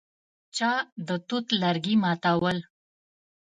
[0.55, 0.71] چا
[1.07, 2.57] د توت لرګي ماتول.